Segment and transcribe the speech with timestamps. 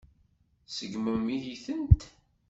[0.67, 2.01] Tseggmem-iyi-tent.